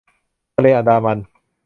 [0.55, 1.17] ทะเลอันดามัน